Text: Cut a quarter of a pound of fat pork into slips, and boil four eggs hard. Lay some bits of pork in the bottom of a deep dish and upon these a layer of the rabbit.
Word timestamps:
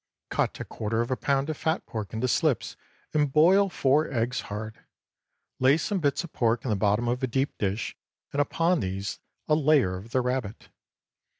Cut 0.31 0.59
a 0.59 0.65
quarter 0.65 1.01
of 1.01 1.11
a 1.11 1.15
pound 1.15 1.47
of 1.51 1.57
fat 1.57 1.85
pork 1.85 2.11
into 2.11 2.27
slips, 2.27 2.75
and 3.13 3.31
boil 3.31 3.69
four 3.69 4.11
eggs 4.11 4.41
hard. 4.49 4.79
Lay 5.59 5.77
some 5.77 5.99
bits 5.99 6.23
of 6.23 6.33
pork 6.33 6.63
in 6.63 6.71
the 6.71 6.75
bottom 6.75 7.07
of 7.07 7.21
a 7.21 7.27
deep 7.27 7.55
dish 7.59 7.95
and 8.33 8.41
upon 8.41 8.79
these 8.79 9.19
a 9.47 9.53
layer 9.53 9.95
of 9.97 10.09
the 10.09 10.21
rabbit. 10.21 10.69